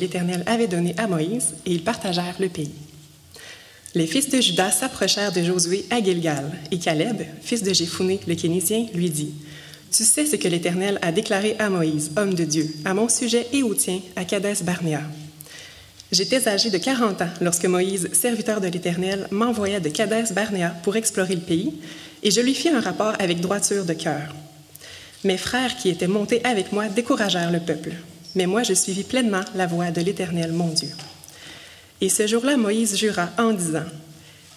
[0.00, 2.70] l'Éternel avait donné à Moïse, et ils partagèrent le pays.
[3.96, 8.36] Les fils de Judas s'approchèrent de Josué à Gilgal, et Caleb, fils de Jéphuné le
[8.36, 9.34] Kénésien, lui dit
[9.90, 13.48] Tu sais ce que l'Éternel a déclaré à Moïse, homme de Dieu, à mon sujet
[13.52, 15.02] et au tien, à Kadès Barnéa.
[16.12, 20.94] J'étais âgé de quarante ans lorsque Moïse, serviteur de l'Éternel, m'envoya de Kadès Barnéa pour
[20.94, 21.74] explorer le pays,
[22.22, 24.32] et je lui fis un rapport avec droiture de cœur.
[25.24, 27.94] Mes frères qui étaient montés avec moi découragèrent le peuple
[28.38, 30.90] mais moi je suivis pleinement la voie de l'Éternel, mon Dieu.
[32.00, 33.84] Et ce jour-là, Moïse jura en disant,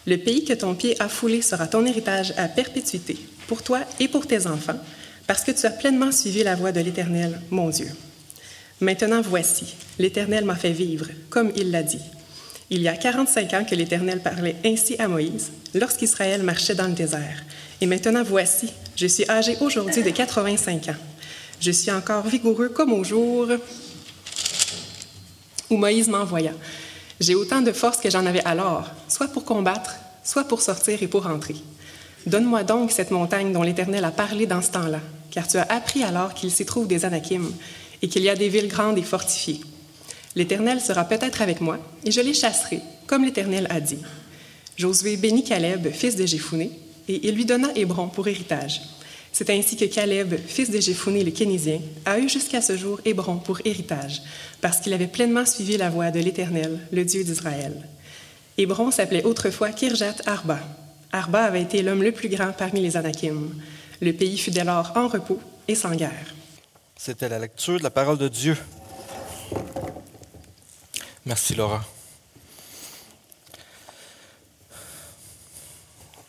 [0.06, 3.18] Le pays que ton pied a foulé sera ton héritage à perpétuité,
[3.48, 4.80] pour toi et pour tes enfants,
[5.26, 7.90] parce que tu as pleinement suivi la voie de l'Éternel, mon Dieu.
[8.82, 12.06] Maintenant voici, l'Éternel m'a fait vivre, comme il l'a dit.
[12.70, 16.94] Il y a 45 ans que l'Éternel parlait ainsi à Moïse, lorsqu'Israël marchait dans le
[16.94, 17.44] désert.
[17.82, 21.11] Et maintenant voici, je suis âgé aujourd'hui de 85 ans.
[21.62, 23.48] Je suis encore vigoureux comme au jour
[25.70, 26.54] où Moïse m'envoya.
[27.20, 31.08] J'ai autant de force que j'en avais alors, soit pour combattre, soit pour sortir et
[31.08, 31.56] pour entrer.
[32.26, 36.04] Donne-moi donc cette montagne dont l'Éternel a parlé dans ce temps-là, car tu as appris
[36.04, 37.52] alors qu'il s'y trouve des Anakim
[38.02, 39.62] et qu'il y a des villes grandes et fortifiées.
[40.36, 44.00] L'Éternel sera peut-être avec moi, et je les chasserai, comme l'Éternel a dit.
[44.78, 46.72] Josué bénit Caleb, fils de Jéphuné,
[47.08, 48.82] et il lui donna Hébron pour héritage.
[49.32, 53.38] C'est ainsi que Caleb, fils de Jéphoné le Kénésien, a eu jusqu'à ce jour Hébron
[53.38, 54.22] pour héritage,
[54.60, 57.88] parce qu'il avait pleinement suivi la voie de l'Éternel, le Dieu d'Israël.
[58.58, 60.60] Hébron s'appelait autrefois Kirjat Arba.
[61.14, 63.54] Arba avait été l'homme le plus grand parmi les Anakim.
[64.02, 66.36] Le pays fut dès lors en repos et sans guerre.
[66.98, 68.58] C'était la lecture de la parole de Dieu.
[71.26, 71.84] Merci Laura.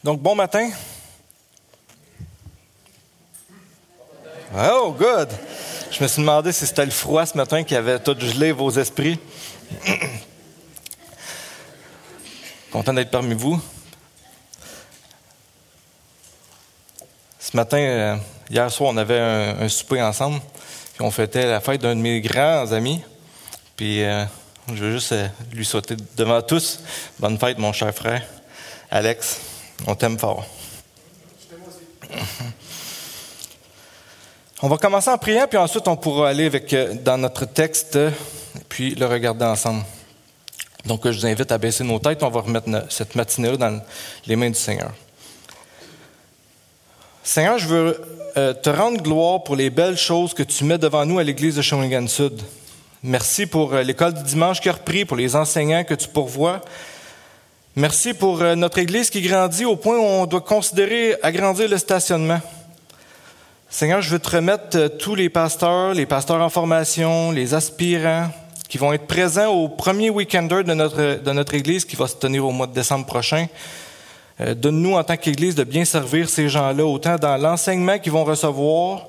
[0.05, 0.71] Donc bon matin.
[4.55, 5.31] Oh, good!
[5.91, 8.71] Je me suis demandé si c'était le froid ce matin qui avait tout gelé vos
[8.71, 9.19] esprits.
[12.71, 13.59] Content d'être parmi vous.
[17.39, 18.17] Ce matin, euh,
[18.51, 20.39] hier soir, on avait un, souper ensemble,
[20.93, 23.03] puis on fêtait la fête d'un de mes grands amis.
[23.75, 24.27] Puis euh,
[24.69, 26.81] je veux juste euh, lui souhaiter devant tous
[27.19, 28.23] bonne fête, mon cher frère,
[28.91, 29.41] Alex.
[29.87, 30.45] On t'aime fort.
[34.65, 37.99] On va commencer en priant, puis ensuite on pourra aller avec, euh, dans notre texte,
[38.69, 39.83] puis le regarder ensemble.
[40.87, 42.23] Donc je vous invite à baisser nos têtes.
[42.23, 43.81] On va remettre cette matinée-là dans
[44.25, 44.93] les mains du Seigneur.
[47.25, 48.01] Seigneur, je veux
[48.37, 51.57] euh, te rendre gloire pour les belles choses que tu mets devant nous à l'Église
[51.57, 52.41] de Shawinigan Sud.
[53.03, 56.61] Merci pour euh, l'école du dimanche qui a repris, pour les enseignants que tu pourvois.
[57.75, 62.41] Merci pour notre Église qui grandit au point où on doit considérer agrandir le stationnement.
[63.75, 68.29] Seigneur, je veux te remettre euh, tous les pasteurs, les pasteurs en formation, les aspirants
[68.69, 72.17] qui vont être présents au premier week-ender de notre, de notre Église qui va se
[72.17, 73.47] tenir au mois de décembre prochain.
[74.43, 78.25] Euh, donne-nous en tant qu'Église de bien servir ces gens-là, autant dans l'enseignement qu'ils vont
[78.25, 79.07] recevoir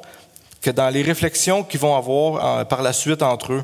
[0.62, 3.64] que dans les réflexions qu'ils vont avoir par la suite entre eux.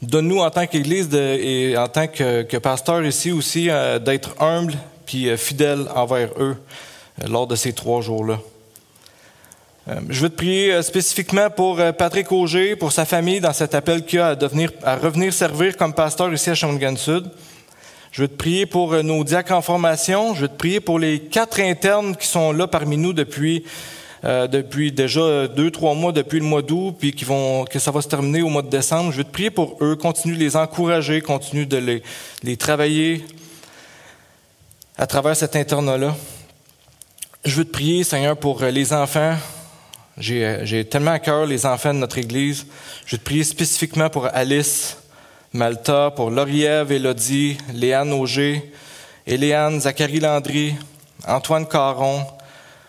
[0.00, 4.72] Donne-nous en tant qu'Église et en tant que, pasteur ici aussi euh, d'être humble
[5.04, 6.56] puis fidèle envers eux
[7.28, 8.38] lors de ces trois jours-là.
[9.88, 13.52] Euh, je veux te prier euh, spécifiquement pour euh, Patrick Auger, pour sa famille, dans
[13.52, 14.36] cet appel qu'il a
[14.84, 17.24] à, revenir servir comme pasteur ici à Shawinigan Sud.
[18.12, 20.34] Je veux te prier pour nos diacres en formation.
[20.34, 23.64] Je veux te prier pour les quatre internes qui sont là parmi nous depuis
[24.22, 28.02] depuis déjà deux, trois mois, depuis le mois d'août, puis qui vont, que ça va
[28.02, 29.10] se terminer au mois de décembre.
[29.10, 32.02] Je veux te prier pour eux, continue de les encourager, continue de les,
[32.44, 33.24] les travailler
[34.96, 36.14] à travers cet internat-là.
[37.44, 39.34] Je veux te prier, Seigneur, pour les enfants,
[40.18, 42.66] j'ai tellement à cœur les enfants de notre Église.
[43.06, 44.98] Je vais te prier spécifiquement pour Alice,
[45.52, 48.72] Malta, pour Lauriève, Élodie, Léane Auger,
[49.26, 50.74] Éléane, Zachary Landry,
[51.26, 52.26] Antoine Caron,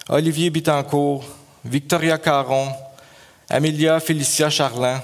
[0.09, 1.23] Olivier Bitancourt,
[1.63, 2.69] Victoria Caron,
[3.50, 5.00] Amelia Félicia Charland.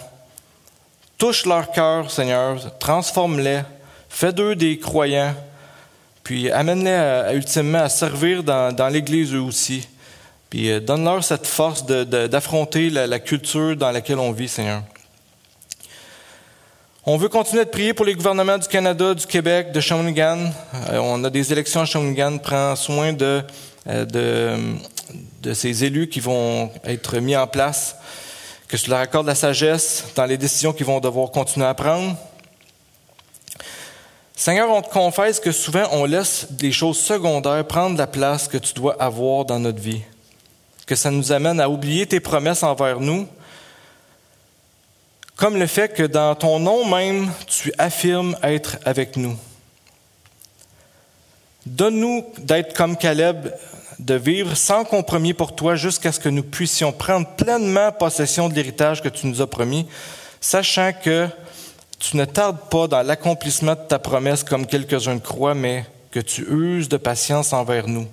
[1.18, 3.62] Touche leur cœur, Seigneur, transforme-les,
[4.10, 5.36] fais d'eux des croyants,
[6.24, 9.88] puis amène-les ultimement à servir dans l'Église eux aussi.
[10.50, 14.82] Puis euh, donne-leur cette force d'affronter la, culture dans laquelle on vit, Seigneur.
[17.06, 20.52] On veut continuer de prier pour les gouvernements du Canada, du Québec, de Shawinigan.
[20.92, 22.40] Euh, on a des élections à Shawinigan.
[22.40, 23.44] Prends soin de,
[23.88, 24.76] euh, de,
[25.42, 27.96] de, ces élus qui vont être mis en place.
[28.68, 32.16] Que tu leur accordes la sagesse dans les décisions qu'ils vont devoir continuer à prendre.
[34.36, 38.58] Seigneur, on te confesse que souvent on laisse des choses secondaires prendre la place que
[38.58, 40.02] tu dois avoir dans notre vie
[40.90, 43.28] que ça nous amène à oublier tes promesses envers nous,
[45.36, 49.38] comme le fait que dans ton nom même, tu affirmes être avec nous.
[51.68, 53.54] Donne-nous d'être comme Caleb,
[54.00, 58.56] de vivre sans compromis pour toi jusqu'à ce que nous puissions prendre pleinement possession de
[58.56, 59.86] l'héritage que tu nous as promis,
[60.42, 61.28] sachant que
[62.00, 66.48] tu ne tardes pas dans l'accomplissement de ta promesse comme quelques-uns croient, mais que tu
[66.50, 68.08] uses de patience envers nous,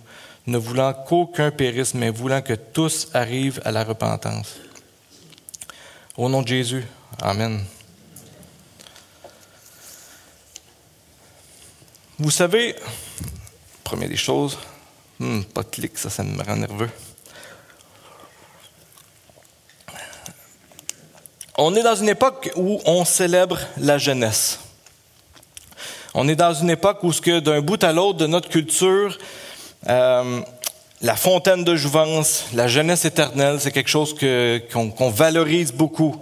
[0.46, 4.56] ne voulant qu'aucun périsse, mais voulant que tous arrivent à la repentance.
[6.16, 6.84] Au nom de Jésus,
[7.22, 7.64] Amen.
[12.18, 12.76] Vous savez,
[13.84, 14.58] première des choses,
[15.18, 16.90] hmm, pas de clic, ça, ça me rend nerveux.
[21.56, 24.60] On est dans une époque où on célèbre la jeunesse.
[26.12, 29.18] On est dans une époque où, d'un bout à l'autre de notre culture,
[29.88, 30.40] euh,
[31.00, 34.14] la fontaine de jouvence, la jeunesse éternelle, c'est quelque chose
[34.72, 36.16] qu'on valorise beaucoup.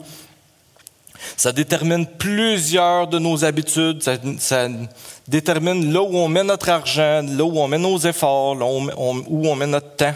[1.36, 4.02] Ça détermine plusieurs de nos habitudes,
[4.38, 4.68] ça,
[5.26, 8.90] détermine là où on met notre argent, là où on met nos efforts, là où
[8.96, 10.14] on, où on met notre temps,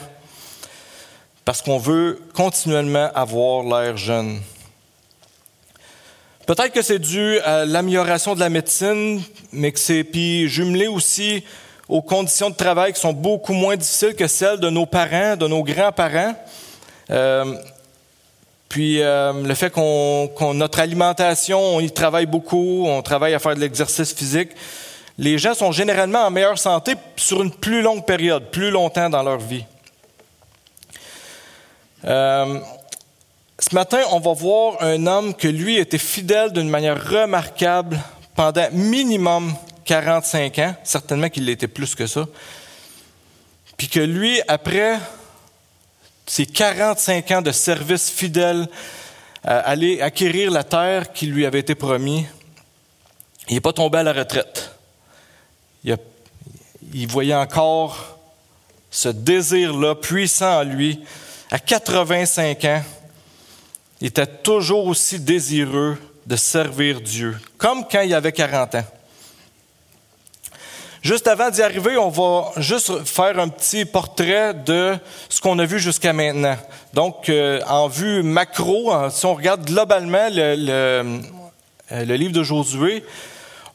[1.44, 4.40] parce qu'on veut continuellement avoir l'air jeune.
[6.46, 11.44] Peut-être que c'est dû à l'amélioration de la médecine, mais que c'est puis jumelé aussi
[11.88, 15.46] aux conditions de travail qui sont beaucoup moins difficiles que celles de nos parents, de
[15.48, 16.34] nos grands-parents.
[17.10, 17.54] Euh,
[18.68, 23.54] puis euh, le fait qu'on, notre alimentation, on y travaille beaucoup, on travaille à faire
[23.54, 24.50] de l'exercice physique.
[25.16, 29.22] Les gens sont généralement en meilleure santé sur une plus longue période, plus longtemps dans
[29.22, 29.64] leur vie.
[32.04, 32.60] Euh,
[33.58, 37.98] ce matin, on va voir un homme que lui était fidèle d'une manière remarquable
[38.36, 39.52] pendant minimum
[39.88, 42.26] 45 ans, certainement qu'il l'était plus que ça.
[43.78, 44.98] Puis que lui, après
[46.26, 48.68] ses 45 ans de service fidèle,
[49.42, 52.26] à aller acquérir la terre qui lui avait été promise,
[53.48, 54.76] il n'est pas tombé à la retraite.
[55.84, 55.96] Il,
[56.92, 58.18] il voyait encore
[58.90, 61.02] ce désir-là puissant en lui.
[61.50, 62.82] À 85 ans,
[64.02, 65.96] il était toujours aussi désireux
[66.26, 68.84] de servir Dieu, comme quand il avait 40 ans.
[71.02, 74.96] Juste avant d'y arriver, on va juste faire un petit portrait de
[75.28, 76.56] ce qu'on a vu jusqu'à maintenant.
[76.92, 81.20] Donc, euh, en vue macro, si on regarde globalement le, le,
[81.92, 83.04] euh, le livre de Josué,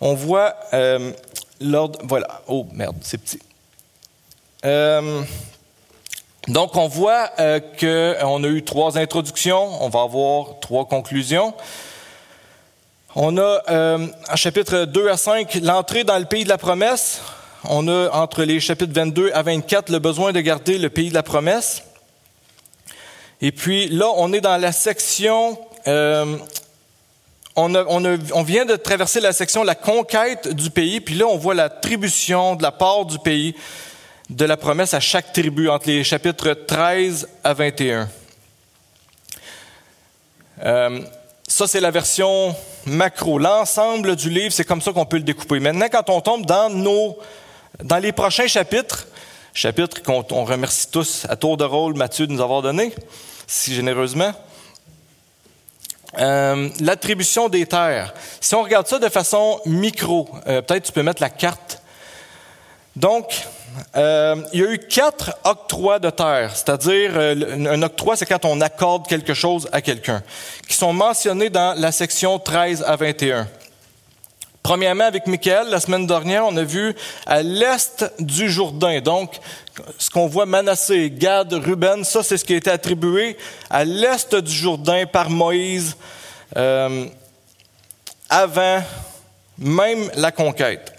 [0.01, 1.13] on voit euh,
[1.61, 1.99] l'ordre.
[2.03, 2.41] Voilà.
[2.47, 3.39] Oh merde, c'est petit.
[6.49, 7.29] Donc, on voit
[7.79, 11.53] qu'on a eu trois introductions, on va avoir trois conclusions.
[13.15, 17.21] On a, euh, en chapitre 2 à 5, l'entrée dans le pays de la promesse.
[17.63, 21.13] On a, entre les chapitres 22 à 24, le besoin de garder le pays de
[21.13, 21.83] la promesse.
[23.39, 26.37] Et puis là, on est dans la section, euh,
[27.55, 31.13] on, a, on, a, on, vient de traverser la section la conquête du pays, puis
[31.13, 33.53] là, on voit l'attribution de la part du pays
[34.31, 38.09] de la promesse à chaque tribu entre les chapitres 13 à 21.
[40.65, 40.99] Euh,
[41.53, 42.55] ça, c'est la version
[42.87, 43.37] macro.
[43.37, 45.59] L'ensemble du livre, c'est comme ça qu'on peut le découper.
[45.59, 47.15] Maintenant, quand on tombe dans, nos,
[47.83, 49.05] dans les prochains chapitres,
[49.53, 52.91] chapitres qu'on on remercie tous à tour de rôle Mathieu de nous avoir donné,
[53.45, 54.33] si généreusement,
[56.17, 58.15] euh, l'attribution des terres.
[58.41, 61.83] Si on regarde ça de façon micro, euh, peut-être tu peux mettre la carte.
[62.95, 63.45] Donc,
[63.95, 68.45] euh, il y a eu quatre octrois de terre, c'est-à-dire euh, un octroi, c'est quand
[68.45, 70.21] on accorde quelque chose à quelqu'un,
[70.67, 73.47] qui sont mentionnés dans la section 13 à 21.
[74.63, 79.01] Premièrement, avec Michael, la semaine dernière, on a vu à l'est du Jourdain.
[79.01, 79.37] Donc,
[79.97, 83.35] ce qu'on voit Manassé, Gad, Ruben, ça, c'est ce qui a été attribué
[83.69, 85.97] à l'est du Jourdain par Moïse
[86.55, 87.07] euh,
[88.29, 88.81] avant
[89.57, 90.92] même la conquête.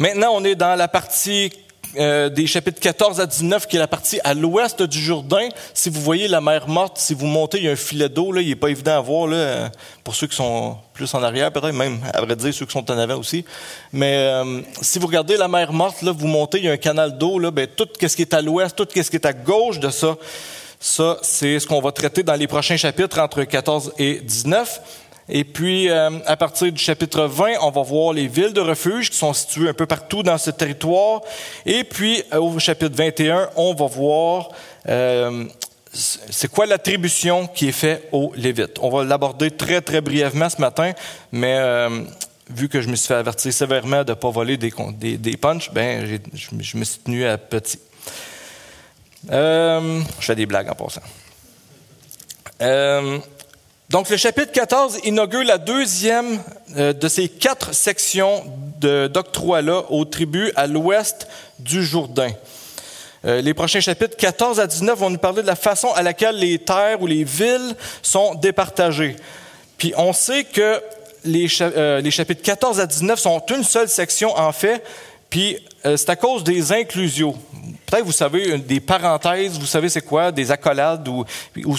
[0.00, 1.52] Maintenant, on est dans la partie
[1.98, 5.46] euh, des chapitres 14 à 19, qui est la partie à l'ouest du Jourdain.
[5.74, 8.32] Si vous voyez la mer morte, si vous montez, il y a un filet d'eau,
[8.32, 9.70] là, il n'est pas évident à voir, là,
[10.02, 12.90] pour ceux qui sont plus en arrière, peut-être, même, à vrai dire, ceux qui sont
[12.90, 13.44] en avant aussi.
[13.92, 16.78] Mais euh, si vous regardez la mer morte, là, vous montez, il y a un
[16.78, 19.34] canal d'eau, là, ben, tout ce qui est à l'ouest, tout ce qui est à
[19.34, 20.16] gauche de ça,
[20.78, 24.80] ça, c'est ce qu'on va traiter dans les prochains chapitres entre 14 et 19.
[25.32, 29.10] Et puis, euh, à partir du chapitre 20, on va voir les villes de refuge
[29.10, 31.20] qui sont situées un peu partout dans ce territoire.
[31.64, 34.48] Et puis, euh, au chapitre 21, on va voir
[34.88, 35.44] euh,
[35.92, 38.78] c'est quoi l'attribution qui est faite aux Lévites.
[38.80, 40.92] On va l'aborder très, très brièvement ce matin,
[41.30, 41.58] mais
[42.48, 45.36] vu que je me suis fait avertir sévèrement de ne pas voler des, des, des
[45.72, 47.80] ben, je me suis tenu à petit.
[49.28, 51.02] je fais des blagues en passant.
[53.90, 56.40] Donc le chapitre 14 inaugure la deuxième
[56.76, 58.44] euh, de ces quatre sections
[58.78, 61.26] d'octroi-là aux tribus à l'ouest
[61.58, 62.30] du Jourdain.
[63.24, 66.36] Euh, les prochains chapitres 14 à 19 vont nous parler de la façon à laquelle
[66.36, 69.16] les terres ou les villes sont départagées.
[69.76, 70.80] Puis on sait que
[71.24, 74.84] les, euh, chapitres 14 à 19 sont une seule section en fait,
[75.30, 77.36] puis c'est à cause des inclusions.
[77.86, 81.24] Peut-être vous savez des parenthèses, vous savez c'est quoi, des accolades ou,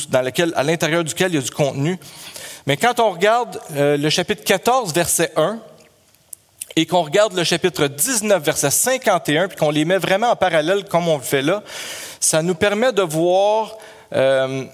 [0.09, 1.97] dans lequel, à l'intérieur duquel il y a du contenu.
[2.67, 5.59] Mais quand on regarde le chapitre 14, verset 1,
[6.75, 10.85] et qu'on regarde le chapitre 19, verset 51, puis qu'on les met vraiment en parallèle
[10.85, 11.63] comme on le fait là,
[12.19, 13.77] ça nous permet de voir
[14.13, 14.65] euh,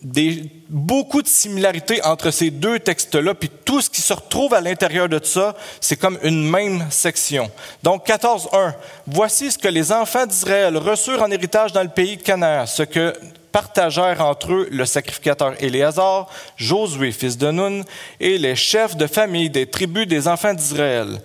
[0.00, 4.60] des, beaucoup de similarités entre ces deux textes-là, puis tout ce qui se retrouve à
[4.60, 7.50] l'intérieur de ça, c'est comme une même section.
[7.82, 8.74] Donc 14.1,
[9.06, 12.84] voici ce que les enfants d'Israël reçurent en héritage dans le pays de Canaan, ce
[12.84, 13.12] que
[13.50, 17.82] partagèrent entre eux le sacrificateur Éléazar, Josué, fils de Nun,
[18.20, 21.20] et les chefs de famille des tribus des enfants d'Israël.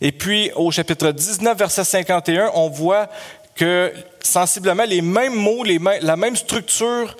[0.00, 3.08] Et puis, au chapitre 19, verset 51, on voit
[3.54, 5.64] que sensiblement les mêmes mots,
[6.02, 7.16] la même structure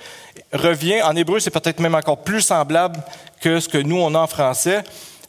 [0.53, 1.03] revient.
[1.03, 3.03] En hébreu, c'est peut-être même encore plus semblable
[3.41, 4.83] que ce que nous, on a en français.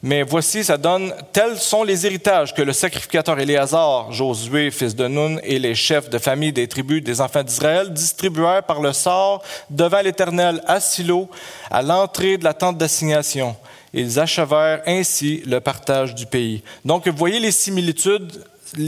[0.04, 5.08] Mais voici, ça donne, tels sont les héritages que le sacrificateur Éléazar, Josué, fils de
[5.08, 9.42] Nun, et les chefs de famille des tribus des enfants d'Israël distribuèrent par le sort
[9.72, 11.30] devant l'Éternel à Silo,
[11.72, 13.56] à l'entrée de la tente d'assignation.
[13.92, 16.62] Ils achevèrent ainsi le partage du pays.
[16.86, 18.32] Donc, vous voyez les similitudes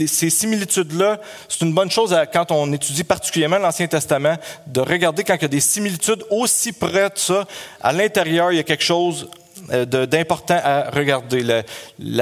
[0.06, 5.34] ces similitudes-là, c'est une bonne chose quand on étudie particulièrement l'Ancien Testament, de regarder quand
[5.36, 7.46] il y a des similitudes aussi près de ça,
[7.80, 9.28] à l'intérieur, il y a quelque chose
[9.70, 11.62] euh, d'important à regarder.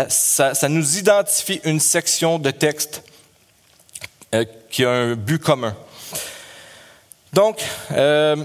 [0.09, 3.03] ça, nous identifie une section de texte
[4.35, 5.75] euh, qui a un but commun.
[7.33, 7.63] Donc,
[7.93, 8.37] euh,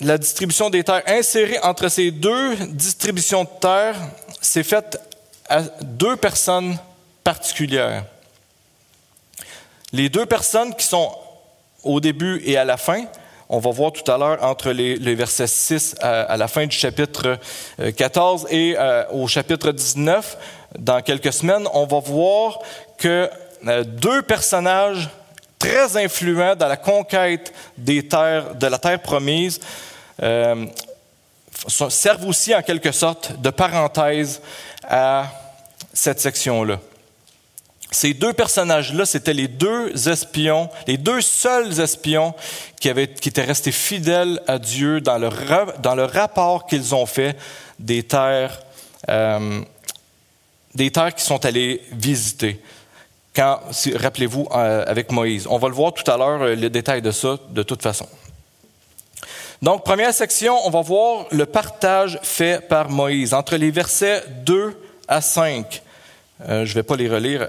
[0.00, 3.96] la distribution des terres insérée entre ces deux distributions de terres
[4.40, 5.00] s'est faite
[5.48, 6.78] à deux personnes
[7.24, 8.04] particulières.
[9.92, 11.10] Les deux personnes qui sont
[11.82, 13.04] au début et à la fin,
[13.48, 17.38] on va voir tout à l'heure entre les, versets 6 à, la fin du chapitre
[17.96, 20.36] 14 euh, et euh, au chapitre 19,
[20.78, 22.58] dans quelques semaines, on va voir
[22.98, 23.30] que
[23.66, 25.08] euh, deux personnages
[25.58, 29.58] très influents dans la conquête des terres, de la terre promise,
[31.88, 34.40] servent aussi en quelque sorte de parenthèse
[34.84, 35.26] à
[35.92, 36.78] cette section-là.
[37.90, 42.34] Ces deux personnages-là, c'était les deux espions, les deux seuls espions
[42.80, 45.30] qui, étaient restés fidèles à Dieu dans le,
[45.80, 47.36] dans le rapport qu'ils ont fait
[47.78, 48.60] des terres,
[49.08, 49.62] euh,
[50.74, 52.60] des terres qui sont allés visiter.
[53.34, 55.46] Rappelez-vous, euh, avec Moïse.
[55.48, 58.08] On va le voir tout à l'heure, euh, le détail de ça, de toute façon.
[59.62, 64.76] Donc, première section, on va voir le partage fait par Moïse entre les versets 2
[65.06, 65.82] à 5.
[66.48, 67.48] je ne vais pas les relire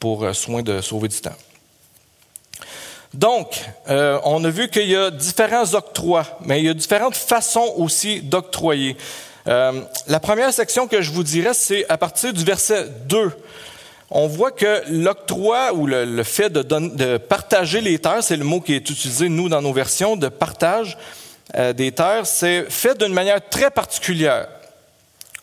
[0.00, 1.36] pour euh, soin de sauver du temps.
[3.12, 7.16] Donc, euh, on a vu qu'il y a différents octrois, mais il y a différentes
[7.16, 8.96] façons aussi d'octroyer.
[9.46, 13.30] Euh, la première section que je vous dirais, c'est à partir du verset 2.
[14.10, 18.74] On voit que l'octroi ou le, fait de, partager les terres, c'est le mot qui
[18.74, 20.98] est utilisé, nous, dans nos versions, de partage
[21.76, 24.48] des terres, c'est fait d'une manière très particulière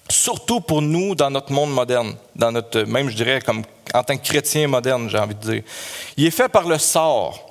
[0.09, 4.17] surtout pour nous dans notre monde moderne, dans notre, même je dirais comme en tant
[4.17, 5.63] que chrétien moderne, j'ai envie de dire.
[6.17, 7.43] Il est fait par le sort.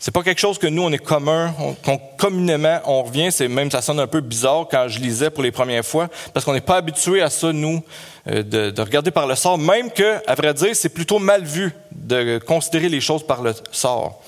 [0.00, 1.52] C'est pas quelque chose que nous on est commun,
[1.84, 3.32] qu'on communément on revient.
[3.32, 6.44] C'est même ça sonne un peu bizarre quand je lisais pour les premières fois, parce
[6.46, 7.82] qu'on n'est pas habitué à ça nous
[8.28, 9.58] euh, de, de, regarder par le sort.
[9.58, 13.54] Même que, à vrai dire, c'est plutôt mal vu de considérer les choses par le
[13.72, 14.22] sort.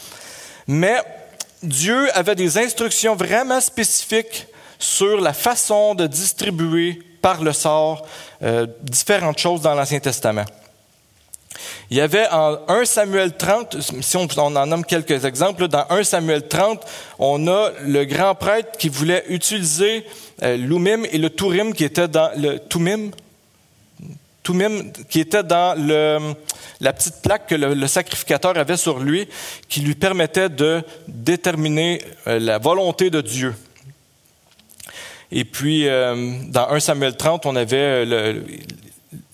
[0.66, 0.97] Mais
[1.62, 4.47] Dieu avait des instructions vraiment spécifiques
[4.78, 8.07] sur la façon de distribuer par le sort
[8.42, 10.45] euh, différentes choses dans l'Ancien Testament.
[11.90, 16.04] Il y avait en 1 Samuel 30, si on, en nomme quelques exemples, dans 1
[16.04, 16.85] Samuel 30,
[17.19, 20.07] on a le grand prêtre qui voulait utiliser
[20.42, 23.11] euh, l'Umim et le Tourim qui était dans le Tumim,
[24.42, 26.35] Tumim qui était dans le,
[26.80, 29.28] la petite plaque que le, sacrificateur avait sur lui,
[29.69, 33.54] qui lui permettait de déterminer euh, la volonté de Dieu.
[35.33, 38.40] Et puis, euh, dans 1 Samuel 30, on avait euh,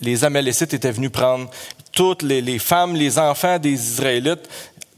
[0.00, 1.48] les Amalécites étaient venus prendre
[1.96, 4.48] toutes les, femmes, les enfants des Israélites,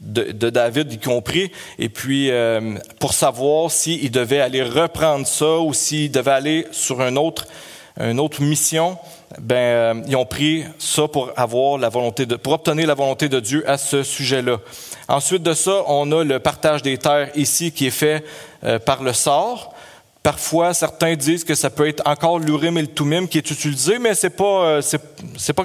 [0.01, 5.73] de, David y compris, et puis euh, pour savoir s'ils devaient aller reprendre ça ou
[5.73, 7.47] s'ils devaient aller sur autre,
[7.99, 8.97] une autre mission,
[9.39, 13.39] ben ils ont pris ça pour avoir la volonté de, pour obtenir la volonté de
[13.39, 14.57] Dieu à ce sujet-là.
[15.07, 18.23] Ensuite de ça, on a le partage des terres ici qui est fait
[18.85, 19.73] par le sort
[20.21, 23.99] Parfois, certains disent que ça peut être encore l'urim et le tumim qui est utilisé,
[23.99, 25.63] mais c'est pas, euh, c'est, pas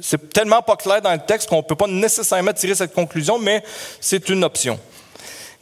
[0.00, 3.62] c'est tellement pas clair dans le texte qu'on peut pas nécessairement tirer cette conclusion, mais
[4.00, 4.78] c'est une option.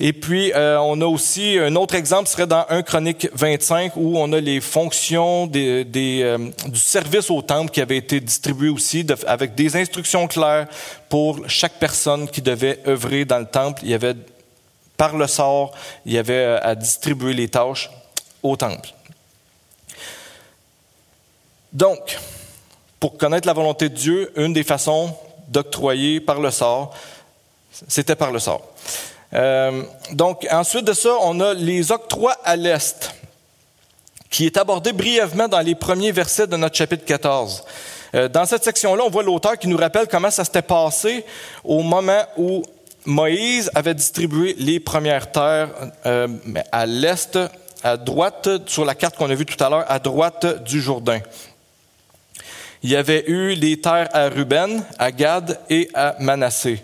[0.02, 4.16] Et puis, euh, on a aussi un autre exemple, serait dans 1 Chronique 25, où
[4.16, 9.54] on a les fonctions euh, du service au temple qui avait été distribué aussi, avec
[9.54, 10.66] des instructions claires
[11.10, 13.82] pour chaque personne qui devait œuvrer dans le temple.
[13.84, 14.14] Il y avait,
[14.96, 15.72] par le sort,
[16.06, 17.90] il y avait à distribuer les tâches
[18.42, 18.90] au temple.
[21.72, 22.18] Donc,
[22.98, 25.16] pour connaître la volonté de Dieu, une des façons
[25.48, 26.94] d'octroyer par le sort,
[27.88, 28.62] c'était par le sort.
[29.32, 29.82] Euh,
[30.12, 33.14] donc, ensuite de ça, on a les octrois à l'Est,
[34.28, 37.64] qui est abordé brièvement dans les premiers versets de notre chapitre 14.
[38.14, 41.24] Euh, dans cette section-là, on voit l'auteur qui nous rappelle comment ça s'était passé
[41.62, 42.62] au moment où
[43.06, 45.70] Moïse avait distribué les premières terres
[46.06, 46.28] euh,
[46.72, 47.38] à l'Est
[47.82, 51.20] à droite, sur la carte qu'on a vue tout à l'heure, à droite du Jourdain.
[52.82, 56.82] Il y avait eu les terres à Ruben, à Gad et à Manassé.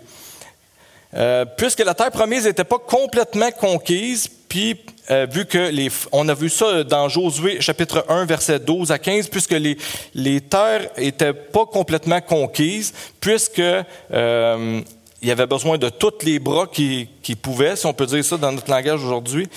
[1.15, 6.27] Euh, puisque la terre promise n'était pas complètement conquise, puis euh, vu que les, on
[6.27, 9.77] a vu ça dans Josué chapitre 1 verset 12 à 15, puisque les,
[10.13, 14.81] les terres étaient pas complètement conquises, puisque euh,
[15.21, 18.23] il y avait besoin de tous les bras qui, qui pouvaient, si on peut dire
[18.23, 19.49] ça dans notre langage aujourd'hui.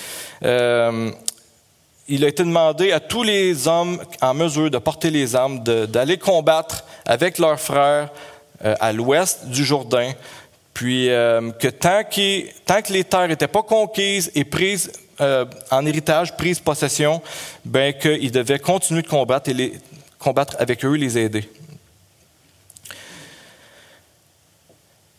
[2.11, 6.17] Il a été demandé à tous les hommes en mesure de porter les armes d'aller
[6.17, 8.09] combattre avec leurs frères
[8.65, 10.11] euh, à l'ouest du Jourdain,
[10.73, 12.01] puis euh, que tant,
[12.65, 14.91] tant, que les terres n'étaient pas conquises et prises
[15.21, 17.21] euh, en héritage, prises possession,
[17.63, 19.73] ben qu'ils devaient continuer de combattre et
[20.19, 21.49] combattre avec eux, les aider.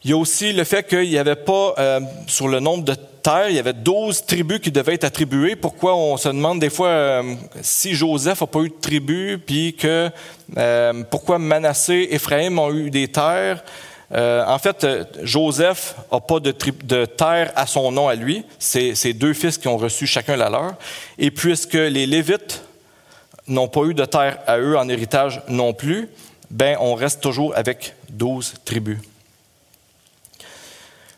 [0.04, 2.94] Il y a aussi le fait qu'il n'y avait pas, euh, sur le nombre de
[3.22, 5.54] terres, il y avait 12 tribus qui devaient être attribuées.
[5.54, 9.74] Pourquoi on se demande des fois euh, si Joseph n'a pas eu de tribu, puis
[9.74, 10.10] que
[10.56, 13.62] euh, pourquoi Manassé et Ephraim ont eu des terres?
[14.14, 14.86] en fait,
[15.22, 18.44] Joseph n'a pas de, de, terre à son nom à lui.
[18.58, 20.74] C'est ses deux fils qui ont reçu chacun la leur.
[21.16, 22.62] Et puisque les Lévites
[23.48, 26.10] n'ont pas eu de terre à eux en héritage non plus,
[26.50, 28.98] ben on reste toujours avec 12 tribus.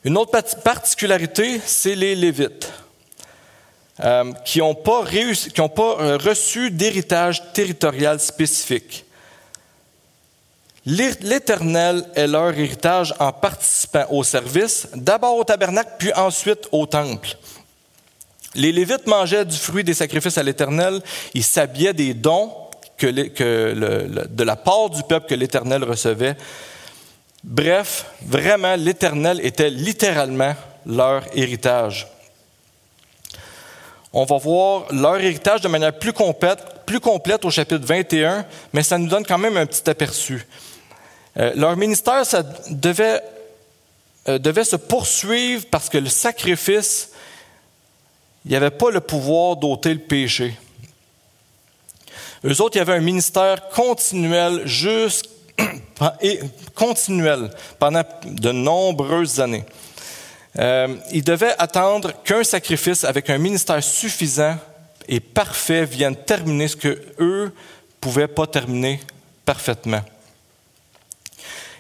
[0.05, 2.71] Une autre particularité, c'est les Lévites,
[4.01, 9.07] euh, qui n'ont pas, euh, reçu d'héritage territorial spécifique.
[10.85, 17.39] L'Éternel est leur héritage en participant au service, d'abord au tabernacle, puis ensuite au temple.
[18.55, 21.01] Les Lévites mangeaient du fruit des sacrifices à l'Éternel,
[21.33, 22.53] ils s'habillaient des dons
[23.01, 26.37] de la part du peuple que l'Éternel recevait
[27.45, 30.55] Bref, vraiment, l'Éternel était littéralement
[30.87, 32.09] leur héritage.
[34.15, 38.83] On va voir leur héritage de manière plus complète, plus complète au chapitre 21, mais
[38.83, 40.47] ça nous donne quand même un petit aperçu.
[41.37, 43.21] Euh, leur ministère ça devait,
[44.29, 47.11] euh, devait se poursuivre parce que le sacrifice,
[48.47, 50.57] il n'y avait pas le pouvoir d'ôter le péché.
[52.47, 55.34] Eux autres, il y avait un ministère continuel jusqu'à
[56.21, 56.41] et
[56.75, 59.65] continuel pendant de nombreuses années.
[60.59, 64.57] Euh, ils devaient attendre qu'un sacrifice avec un ministère suffisant
[65.09, 67.53] et parfait vienne terminer ce que eux
[68.01, 69.01] pouvaient pas terminer
[69.45, 70.03] parfaitement.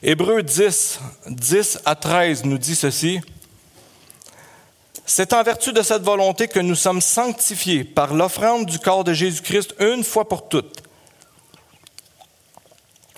[0.02, 3.20] Hébreu 10, 10 à 13 nous dit ceci.
[5.06, 9.12] C'est en vertu de cette volonté que nous sommes sanctifiés par l'offrande du corps de
[9.12, 10.83] Jésus-Christ une fois pour toutes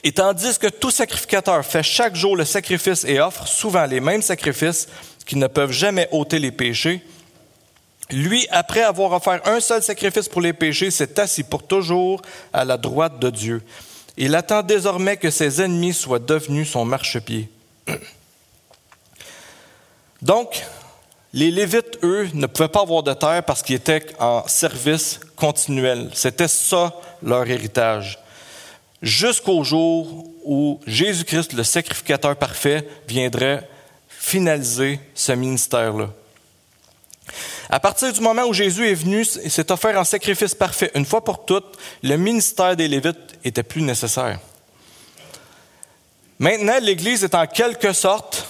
[0.03, 4.23] et tandis que tout sacrificateur fait chaque jour le sacrifice et offre souvent les mêmes
[4.23, 4.89] sacrifices
[5.25, 7.03] qui ne peuvent jamais ôter les péchés,
[8.11, 12.65] lui, après avoir offert un seul sacrifice pour les péchés, s'est assis pour toujours à
[12.65, 13.63] la droite de Dieu.
[14.17, 17.49] Il attend désormais que ses ennemis soient devenus son marchepied.
[20.23, 20.63] Donc,
[21.33, 26.11] les Lévites, eux, ne pouvaient pas avoir de terre parce qu'ils étaient en service continuel.
[26.15, 28.19] C'était ça leur héritage
[29.03, 33.69] jusqu'au jour où Jésus-Christ, le sacrificateur parfait, viendrait
[34.09, 36.09] finaliser ce ministère-là.
[37.69, 41.05] À partir du moment où Jésus est venu et s'est offert en sacrifice parfait une
[41.05, 44.39] fois pour toutes, le ministère des Lévites était plus nécessaire.
[46.39, 48.47] Maintenant, l'Église est en quelque sorte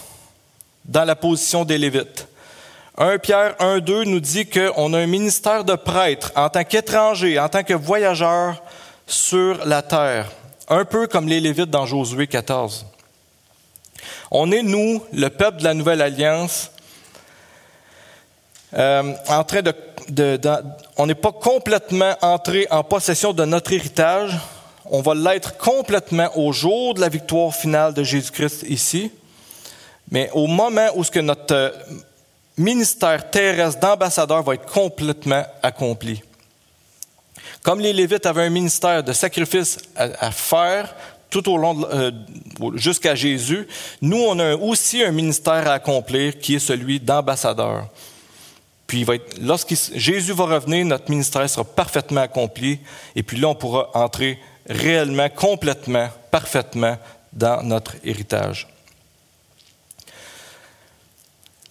[0.84, 2.26] dans la position des Lévites.
[2.98, 7.48] 1 Pierre 1.2 nous dit qu'on a un ministère de prêtre en tant qu'étranger, en
[7.48, 8.62] tant que voyageur
[9.06, 10.30] sur la terre,
[10.68, 12.86] un peu comme les Lévites dans Josué 14.
[14.30, 16.70] On est, nous, le peuple de la Nouvelle Alliance,
[18.74, 19.72] euh, en train de
[20.96, 24.38] on n'est pas complètement entré en possession de notre héritage.
[24.84, 29.10] On va l'être complètement au jour de la victoire finale de Jésus-Christ ici.
[30.10, 31.70] Mais au moment où ce que notre euh,
[32.56, 36.22] ministère terrestre d'ambassadeur va être complètement accompli.
[37.66, 40.94] Comme les Lévites avaient un ministère de sacrifice à, faire
[41.28, 42.12] tout au long, euh,
[42.76, 43.66] jusqu'à Jésus,
[44.00, 47.88] nous, on a aussi un ministère à accomplir qui est celui d'ambassadeur.
[48.86, 49.04] Puis,
[49.42, 52.78] lorsque Jésus va revenir, notre ministère sera parfaitement accompli,
[53.16, 56.96] et puis là, on pourra entrer réellement, complètement, parfaitement
[57.32, 58.68] dans notre héritage.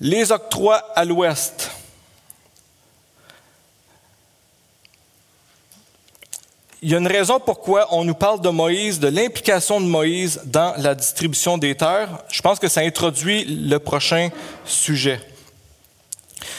[0.02, 1.72] Les octrois à l'ouest.
[6.82, 10.42] Il y a une raison pourquoi on nous parle de Moïse, de l'implication de Moïse
[10.46, 12.10] dans la distribution des terres.
[12.30, 14.30] Je pense que ça introduit le prochain
[14.66, 15.20] sujet.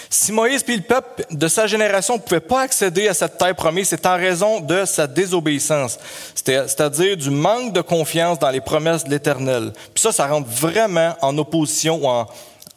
[0.09, 3.55] Si Moïse puis le peuple de sa génération ne pouvaient pas accéder à cette terre
[3.55, 5.99] promise, c'est en raison de sa désobéissance,
[6.35, 9.73] c'est-à-dire du manque de confiance dans les promesses de l'Éternel.
[9.95, 12.27] Puis ça, ça rentre vraiment en opposition ou en,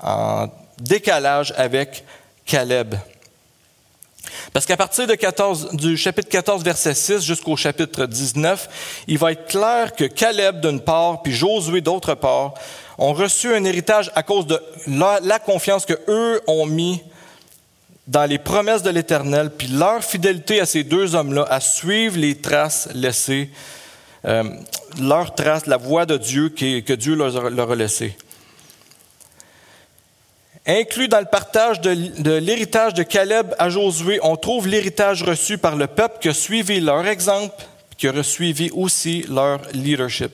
[0.01, 0.47] en
[0.79, 2.03] décalage avec
[2.45, 2.95] Caleb.
[4.53, 9.31] Parce qu'à partir de 14, du chapitre 14, verset 6 jusqu'au chapitre 19, il va
[9.31, 12.53] être clair que Caleb d'une part, puis Josué d'autre part,
[12.97, 17.01] ont reçu un héritage à cause de la, confiance que eux ont mis
[18.07, 22.35] dans les promesses de l'Éternel, puis leur fidélité à ces deux hommes-là, à suivre les
[22.35, 23.51] traces laissées,
[24.25, 24.43] euh,
[24.99, 28.17] leurs traces, la voie de Dieu que Dieu leur a laissée.
[30.69, 35.75] Inclus dans le partage de, l'héritage de Caleb à Josué, on trouve l'héritage reçu par
[35.75, 37.55] le peuple qui a suivi leur exemple,
[37.97, 40.31] qui a suivi aussi leur leadership.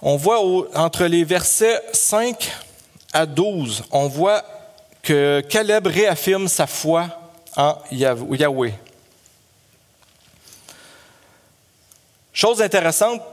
[0.00, 0.40] On voit
[0.74, 2.50] entre les versets 5
[3.12, 4.42] à 12, on voit
[5.02, 7.06] que Caleb réaffirme sa foi
[7.54, 8.72] en Yahweh.
[12.32, 13.31] Chose intéressante,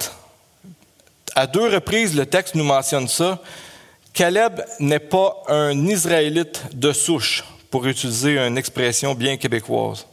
[1.40, 3.40] à deux reprises, le texte nous mentionne ça.
[4.14, 10.06] Caleb n'est pas un Israélite de souche, pour utiliser une expression bien québécoise.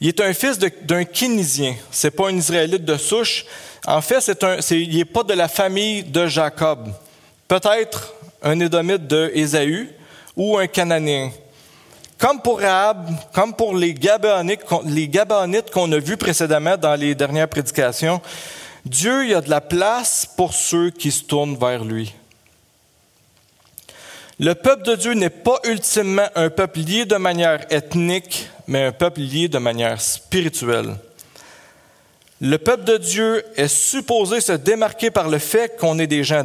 [0.00, 1.76] Il est un fils d'un Kénisien.
[1.90, 3.46] C'est pas un Israélite de souche.
[3.86, 6.90] En fait, c'est un, il n'est pas de la famille de Jacob
[7.48, 9.90] peut-être un Édomite de Ésaü
[10.36, 11.30] ou un Cananéen.
[12.18, 17.14] Comme pour Rahab, comme pour les Gabaonites, les Gabaonites qu'on a vus précédemment dans les
[17.14, 18.20] dernières prédications,
[18.84, 22.14] Dieu y a de la place pour ceux qui se tournent vers lui.
[24.38, 28.92] Le peuple de Dieu n'est pas ultimement un peuple lié de manière ethnique, mais un
[28.92, 30.96] peuple lié de manière spirituelle.
[32.40, 36.44] Le peuple de Dieu est supposé se démarquer par le fait qu'on est des gens,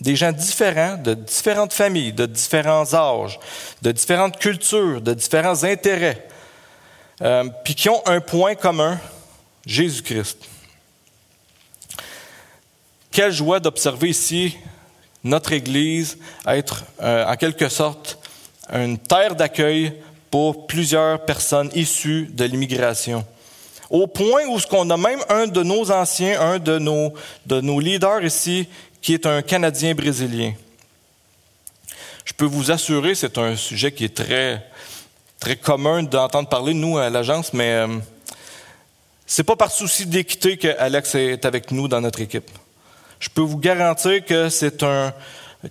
[0.00, 3.38] des gens différents, de différentes familles, de différents âges,
[3.80, 6.26] de différentes cultures, de différents intérêts,
[7.22, 8.98] euh, puis qui ont un point commun,
[9.64, 10.50] Jésus-Christ.
[13.16, 14.58] Quelle joie d'observer ici
[15.24, 18.18] notre Église être euh, en quelque sorte
[18.70, 19.94] une terre d'accueil
[20.30, 23.24] pour plusieurs personnes issues de l'immigration.
[23.88, 27.14] Au point où ce qu'on a même un de nos anciens, un de nos,
[27.46, 28.68] de nos leaders ici,
[29.00, 30.52] qui est un Canadien brésilien.
[32.26, 34.62] Je peux vous assurer, c'est un sujet qui est très,
[35.40, 37.96] très commun d'entendre parler nous à l'agence, mais euh,
[39.26, 42.50] c'est pas par souci d'équité que Alex est avec nous dans notre équipe.
[43.18, 45.12] Je peux vous garantir que c'est un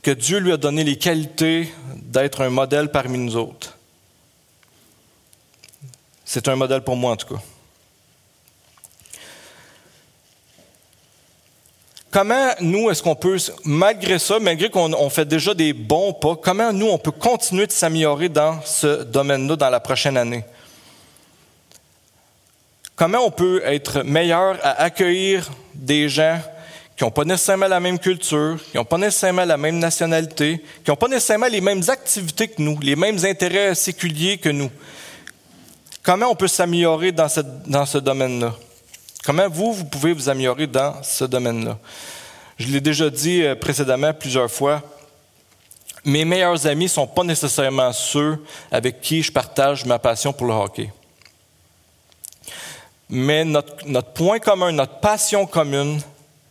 [0.01, 3.77] que Dieu lui a donné les qualités d'être un modèle parmi nous autres.
[6.25, 7.41] C'est un modèle pour moi en tout cas.
[12.15, 16.71] comment nous, est-ce qu'on peut, malgré ça, malgré qu'on fait déjà des bons pas, comment
[16.71, 20.45] nous, on peut continuer de s'améliorer dans ce domaine-là dans la prochaine année?
[22.95, 26.39] Comment on peut être meilleur à accueillir des gens
[26.95, 30.89] qui n'ont pas nécessairement la même culture, qui n'ont pas nécessairement la même nationalité, qui
[30.89, 34.71] n'ont pas nécessairement les mêmes activités que nous, les mêmes intérêts séculiers que nous?
[36.03, 37.27] Comment on peut s'améliorer dans,
[37.65, 38.53] dans ce domaine-là?
[39.25, 41.79] Comment vous, vous pouvez vous améliorer dans ce domaine-là?
[42.57, 44.81] Je l'ai déjà dit euh, précédemment plusieurs fois.
[46.05, 48.37] Mes meilleurs amis ne sont pas nécessairement ceux
[48.71, 50.91] avec qui je partage ma passion pour le hockey.
[53.09, 55.99] Mais notre, point commun, notre passion commune,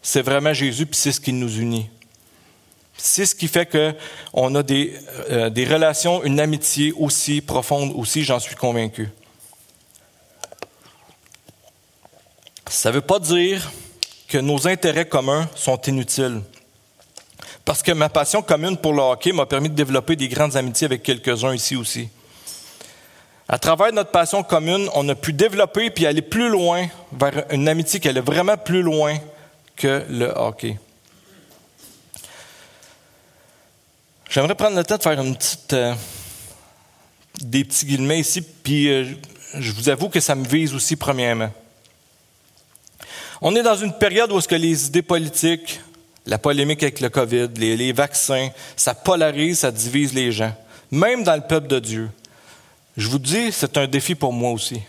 [0.06, 1.88] c'est vraiment Jésus, puis c'est ce qui nous unit.
[2.94, 4.94] C'est ce qui fait qu'on a des,
[5.30, 9.08] euh, des relations, une amitié aussi profonde, aussi, j'en suis convaincu.
[12.68, 13.72] Ça ne veut pas dire
[14.28, 16.42] que nos intérêts communs sont inutiles.
[17.64, 20.84] Parce que ma passion commune pour le hockey m'a permis de développer des grandes amitiés
[20.84, 22.10] avec quelques-uns ici aussi.
[23.48, 27.68] À travers notre passion commune, on a pu développer puis aller plus loin vers une
[27.68, 29.18] amitié qui allait vraiment plus loin
[29.76, 30.78] que le hockey.
[34.30, 35.20] J'aimerais prendre le temps de faire
[35.72, 35.94] euh,
[37.40, 39.04] des petits guillemets ici, puis euh,
[39.54, 41.50] je vous avoue que ça me vise aussi premièrement.
[43.40, 45.80] On est dans une période où ce que les idées politiques,
[46.26, 50.54] la polémique avec le COVID, les, vaccins, ça polarise, ça divise les gens,
[50.90, 52.10] même dans le peuple de Dieu.
[52.96, 54.80] Je vous dis, c'est un défi pour moi aussi.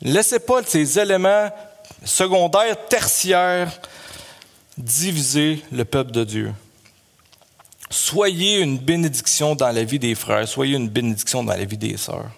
[0.00, 1.50] Laissez pas ces éléments
[2.04, 3.80] secondaires, tertiaires,
[4.76, 6.52] diviser le peuple de Dieu.
[7.90, 11.96] Soyez une bénédiction dans la vie des frères, soyez une bénédiction dans la vie des
[11.96, 12.30] sœurs.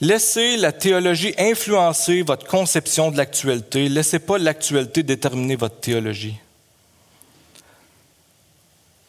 [0.00, 3.88] Laissez la théologie influencer votre conception de l'actualité.
[3.88, 6.36] Laissez pas l'actualité déterminer votre théologie.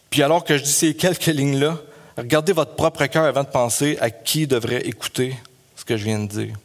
[0.09, 1.77] Puis alors que je dis ces quelques lignes-là,
[2.17, 5.35] regardez votre propre cœur avant de penser à qui devrait écouter
[5.75, 6.55] ce que je viens de dire.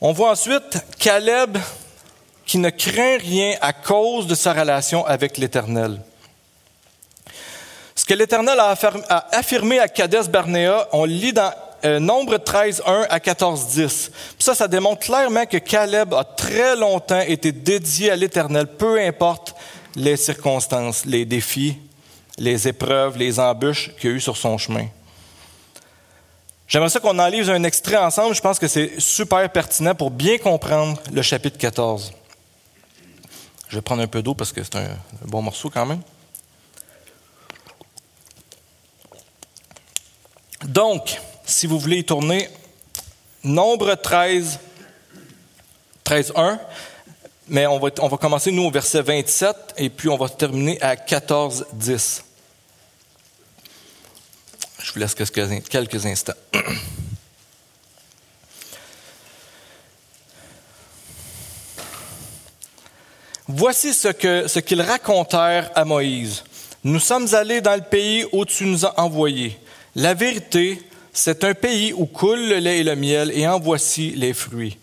[0.00, 1.58] On voit ensuite Caleb
[2.46, 6.00] qui ne craint rien à cause de sa relation avec l'Éternel.
[7.96, 8.76] Ce que l'Éternel a
[9.32, 11.52] affirmé à Kadesh Barnéa, on lit dans
[11.84, 14.12] euh, Nombre 13, 1 à 14, 10.
[14.38, 19.56] ça, ça démontre clairement que Caleb a très longtemps été dédié à l'Éternel, peu importe
[19.96, 21.76] les circonstances, les défis,
[22.38, 24.86] les épreuves, les embûches qu'il y a eu sur son chemin.
[26.68, 28.34] J'aimerais ça qu'on en lise un extrait ensemble.
[28.34, 32.12] Je pense que c'est super pertinent pour bien comprendre le chapitre 14.
[33.68, 34.88] Je vais prendre un peu d'eau parce que c'est un,
[35.24, 36.02] bon morceau quand même.
[40.66, 42.50] Donc, si vous voulez y tourner,
[43.42, 44.58] nombre 13,
[46.04, 46.60] 13, 1,
[47.48, 50.78] mais on va, on va commencer, nous, au verset 27, et puis on va terminer
[50.82, 52.24] à 14, 10.
[54.82, 56.34] Je vous laisse quelques instants.
[63.48, 66.44] Voici ce que ce qu'ils racontèrent à Moïse.
[66.84, 69.58] Nous sommes allés dans le pays où tu nous as envoyés.
[69.96, 70.80] La vérité,
[71.12, 74.78] c'est un pays où coule le lait et le miel, et en voici les fruits.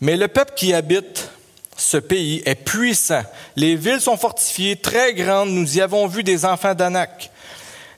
[0.00, 1.30] Mais le peuple qui habite
[1.76, 3.24] ce pays est puissant.
[3.56, 5.50] Les villes sont fortifiées, très grandes.
[5.50, 7.31] Nous y avons vu des enfants d'Anak.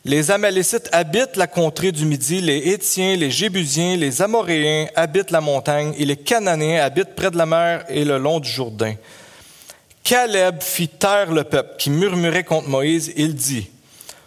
[0.07, 5.41] Les Amalécites habitent la contrée du Midi, les Étiens, les Jébusiens, les Amoréens habitent la
[5.41, 8.97] montagne, et les Cananéens habitent près de la mer et le long du Jourdain.
[10.03, 13.15] Caleb fit taire le peuple qui murmurait contre Moïse.
[13.17, 13.71] Il dit,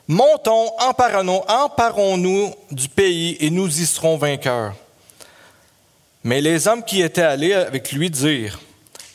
[0.07, 4.73] Montons, emparons-nous du pays et nous y serons vainqueurs.
[6.23, 8.59] Mais les hommes qui étaient allés avec lui dirent,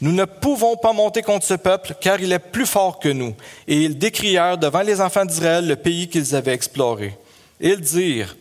[0.03, 3.37] Nous ne pouvons pas monter contre ce peuple, car il est plus fort que nous.
[3.69, 7.17] Et ils décrièrent devant les enfants d'Israël le pays qu'ils avaient exploré.
[7.61, 8.37] Ils dirent,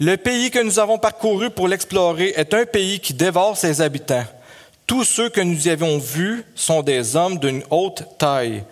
[0.00, 4.24] Le pays que nous avons parcouru pour l'explorer est un pays qui dévore ses habitants.
[4.86, 8.64] Tous ceux que nous y avons vus sont des hommes d'une haute taille.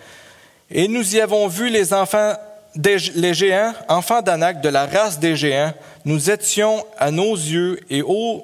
[0.71, 2.33] Et nous y avons vu les enfants,
[2.77, 5.75] les géants, enfants d'Anak, de la race des géants.
[6.07, 8.43] Nous étions à nos yeux et aux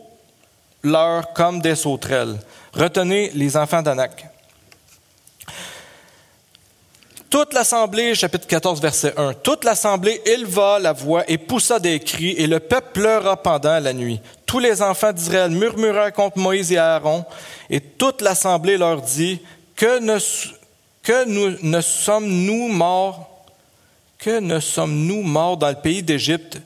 [0.82, 2.36] leurs comme des sauterelles.
[2.72, 4.26] Retenez les enfants d'Anak.
[7.28, 12.34] Toute l'assemblée, chapitre 14, verset 1, toute l'assemblée éleva la voix et poussa des cris,
[12.36, 14.20] et le peuple pleura pendant la nuit.
[14.44, 17.24] Tous les enfants d'Israël murmurèrent contre Moïse et Aaron,
[17.70, 19.40] et toute l'assemblée leur dit,
[19.76, 23.46] que nous, ne sommes-nous morts,
[24.18, 26.60] que ne sommes-nous morts dans le pays d'Égypte,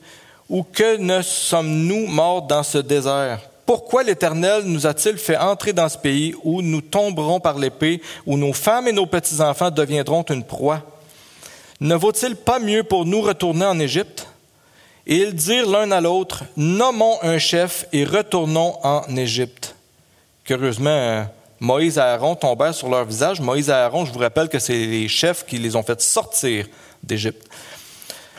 [0.49, 3.41] ou que ne sommes-nous morts dans ce désert?
[3.67, 8.37] Pourquoi l'Éternel nous a-t-il fait entrer dans ce pays où nous tomberons par l'épée, où
[8.37, 10.83] nos femmes et nos petits-enfants deviendront une proie?
[11.81, 14.29] Ne vaut-il pas mieux pour nous retourner en Égypte?
[15.09, 19.75] Et ils dirent l'un à l'autre, nommons un chef et retournons en Égypte.
[20.45, 21.27] Curieusement,
[21.59, 23.41] Moïse et Aaron tombèrent sur leur visage.
[23.41, 26.67] Moïse et Aaron, je vous rappelle que c'est les chefs qui les ont fait sortir
[27.03, 27.49] d'Égypte.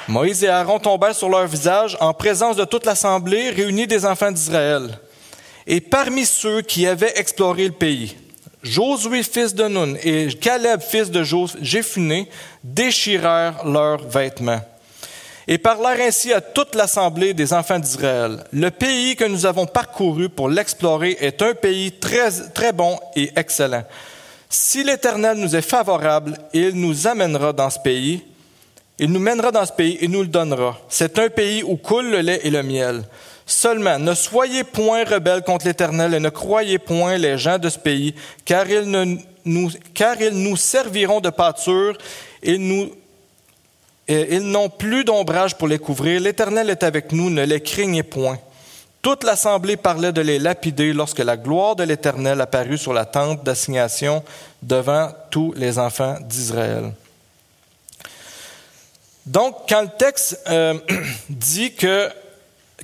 [0.07, 4.31] Moïse et Aaron tombèrent sur leur visage en présence de toute l'assemblée réunie des enfants
[4.31, 4.97] d'Israël.
[5.67, 8.15] Et parmi ceux qui avaient exploré le pays,
[8.63, 11.23] Josué, fils de Nun, et Caleb, fils de
[11.61, 12.29] Jéphuné,
[12.63, 14.61] déchirèrent leurs vêtements
[15.47, 18.43] et parlèrent ainsi à toute l'assemblée des enfants d'Israël.
[18.51, 23.83] Le pays que nous avons parcouru pour l'explorer est un pays très, bon et excellent.
[24.49, 28.23] Si l'Éternel nous est favorable, il nous amènera dans ce pays,
[28.99, 30.77] il nous mènera dans ce pays et nous le donnera.
[30.89, 33.03] C'est un pays où coule le lait et le miel.
[33.49, 37.79] Seulement, ne soyez point rebelles contre l'Éternel et ne croyez point les gens de ce
[37.79, 38.81] pays, car ils
[39.45, 41.97] nous, serviront de pâture,
[42.43, 42.91] ils
[44.09, 46.19] ils n'ont plus d'ombrage pour les couvrir.
[46.21, 48.37] L'Éternel est avec nous, ne les craignez point.
[49.01, 53.45] Toute l'assemblée parlait de les lapider lorsque la gloire de l'Éternel apparut sur la tente
[53.45, 54.23] d'assignation
[54.61, 56.91] devant tous les enfants d'Israël.
[59.25, 60.77] Donc, quand le texte euh,
[61.29, 62.09] dit que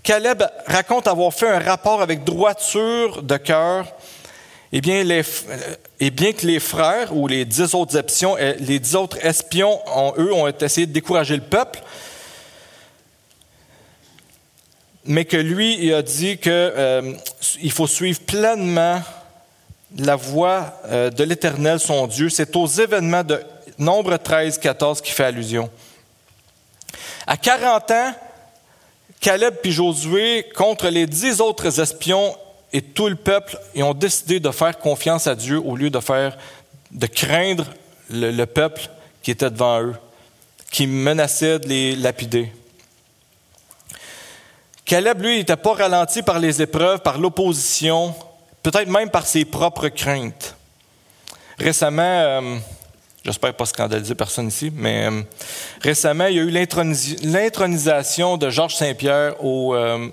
[0.04, 3.88] Caleb raconte avoir fait un rapport avec droiture de cœur,
[4.74, 5.22] eh bien, les,
[6.00, 8.82] et bien que les frères ou les dix autres espions, eh, les
[9.22, 9.80] espions,
[10.18, 11.80] eux, ont essayé de décourager le peuple,
[15.06, 17.14] mais que lui, a dit qu'il euh,
[17.70, 19.02] faut suivre pleinement
[19.98, 22.30] la voie euh, de l'Éternel, son Dieu.
[22.30, 23.42] C'est aux événements de
[23.78, 25.70] Nombre 13, 14 qui fait allusion.
[27.26, 28.14] À 40 ans,
[29.24, 32.36] Caleb puis Josué, contre les dix autres espions
[32.74, 36.02] et tout le peuple, ils ont décidé de faire confiance à Dieu au lieu de
[36.02, 36.38] faire,
[36.92, 37.66] de craindre
[38.10, 38.90] le, le peuple
[39.22, 39.96] qui était devant eux,
[40.70, 42.52] qui menaçait de les lapider.
[44.84, 48.14] Caleb, lui, n'était pas ralenti par les épreuves, par l'opposition,
[48.62, 50.58] peut-être même par ses propres craintes.
[51.58, 52.58] Récemment, euh,
[53.24, 55.22] j'espère pas scandaliser personne ici, mais euh,
[55.82, 56.50] récemment, il y a eu
[57.24, 60.10] l'intronisation de Georges Saint-Pierre au, euh,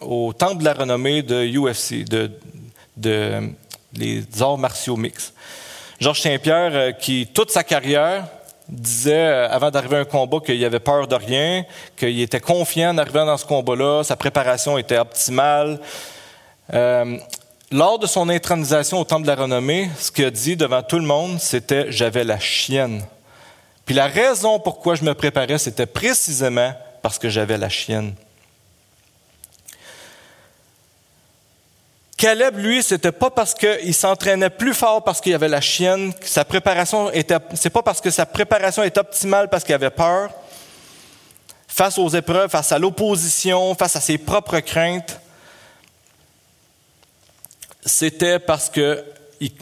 [0.00, 2.30] au Temple de la renommée de UFC, de,
[2.96, 3.50] de
[3.94, 5.32] les arts martiaux mix.
[6.00, 8.26] Georges Saint-Pierre, qui toute sa carrière
[8.68, 11.64] disait, euh, avant d'arriver à un combat, qu'il avait peur de rien,
[11.96, 15.80] qu'il était confiant en arrivant dans ce combat-là, sa préparation était optimale.
[16.74, 17.16] Euh,
[17.70, 20.98] lors de son intronisation au Temple de la Renommée, ce qu'il a dit devant tout
[20.98, 23.04] le monde, c'était J'avais la chienne.
[23.84, 28.14] Puis la raison pourquoi je me préparais, c'était précisément parce que j'avais la chienne.
[32.16, 36.44] Caleb, lui, c'était pas parce qu'il s'entraînait plus fort parce qu'il avait la chienne, sa
[36.44, 40.30] préparation était, c'est pas parce que sa préparation est optimale parce qu'il avait peur.
[41.68, 45.20] Face aux épreuves, face à l'opposition, face à ses propres craintes,
[47.84, 49.04] c'était parce qu'il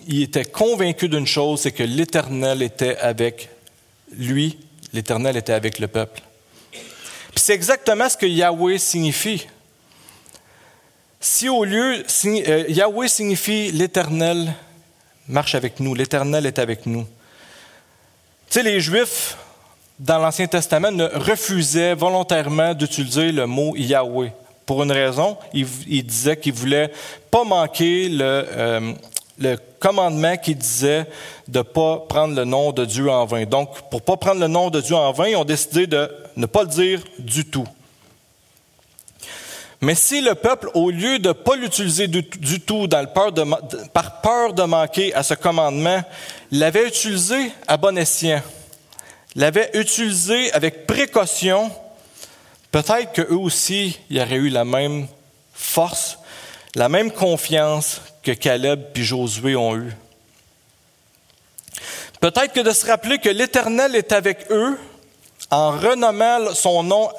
[0.09, 3.49] il était convaincu d'une chose, c'est que l'Éternel était avec
[4.17, 4.59] lui,
[4.93, 6.23] l'Éternel était avec le peuple.
[6.73, 9.47] Puis c'est exactement ce que Yahweh signifie.
[11.21, 14.55] Si au lieu, euh, Yahweh signifie l'Éternel
[15.29, 17.03] marche avec nous, l'Éternel est avec nous.
[18.49, 19.37] Tu sais, les Juifs,
[19.99, 24.33] dans l'Ancien Testament, refusaient volontairement d'utiliser le mot Yahweh.
[24.67, 26.93] Pour une raison, ils, disaient qu'ils ne voulaient
[27.31, 28.93] pas manquer le, euh,
[29.39, 31.07] le commandement qui disait
[31.47, 33.45] de pas prendre le nom de Dieu en vain.
[33.45, 36.47] Donc, pour pas prendre le nom de Dieu en vain, ils ont décidé de ne
[36.47, 37.67] pas le dire du tout.
[39.81, 42.25] Mais si le peuple, au lieu de ne pas l'utiliser du,
[42.61, 43.45] tout dans le peur de,
[43.93, 46.03] par peur de manquer à ce commandement,
[46.51, 48.43] l'avait utilisé à bon escient,
[49.35, 51.71] l'avait utilisé avec précaution,
[52.71, 55.07] peut-être qu'eux aussi, y auraient eu la même
[55.53, 56.19] force,
[56.75, 59.93] la même confiance que Caleb et Josué ont eu.
[62.21, 64.79] Peut-être que de se rappeler que l'Éternel est avec eux,
[65.51, 67.11] en renommant son nom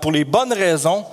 [0.00, 1.06] pour les bonnes raisons,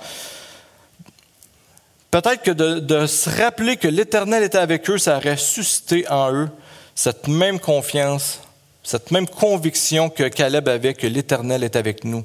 [2.10, 6.32] peut-être que de, de, se rappeler que l'Éternel était avec eux, ça aurait suscité en
[6.32, 6.50] eux
[6.94, 8.40] cette même confiance,
[8.82, 12.24] cette même conviction que Caleb avait que l'Éternel est avec nous.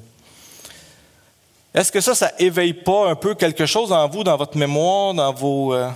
[1.74, 5.14] Est-ce que ça, ça éveille pas un peu quelque chose en vous, dans votre mémoire,
[5.14, 5.74] dans vos...
[5.74, 5.90] Euh...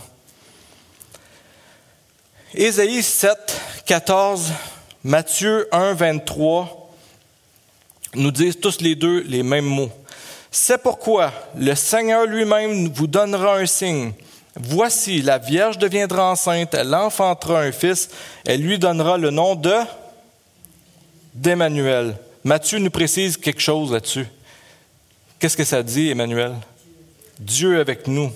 [2.55, 4.53] Ésaïe 7, 14,
[5.05, 6.91] Matthieu 1, 23,
[8.15, 9.91] nous disent tous les deux les mêmes mots.
[10.51, 14.13] C'est pourquoi le Seigneur lui-même vous donnera un signe.
[14.55, 18.11] Voici, la Vierge deviendra enceinte, elle enfantera un fils,
[18.45, 19.75] elle lui donnera le nom de
[21.33, 22.17] d'Emmanuel.
[22.45, 24.27] Matthieu nous précise quelque chose là-dessus.
[25.43, 26.55] Qu'est-ce que ça dit, Emmanuel?
[27.41, 28.31] Dieu avec nous.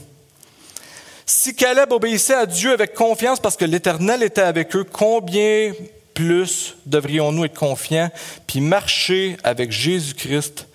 [1.25, 5.73] Si Caleb obéissait à Dieu avec confiance parce que l'Éternel était avec eux, combien
[6.15, 8.11] plus devrions-nous être confiants,
[8.49, 10.67] puis marcher avec Jésus-Christ,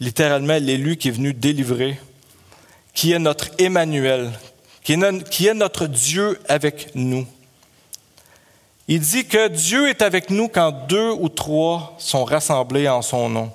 [0.00, 2.00] littéralement l'élu qui est venu délivrer,
[2.92, 4.32] qui est notre Emmanuel,
[4.82, 4.94] qui
[5.46, 7.28] est notre Dieu avec nous?
[8.88, 13.28] Il dit que Dieu est avec nous quand deux ou trois sont rassemblés en son
[13.28, 13.52] nom.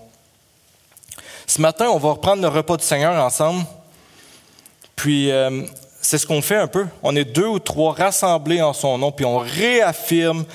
[1.47, 3.65] Ce matin, on va reprendre le repas du Seigneur ensemble.
[4.95, 5.65] Puis, euh,
[6.01, 6.87] c'est ce qu'on fait un peu.
[7.03, 10.45] On est deux ou trois rassemblés en son nom, puis on réaffirme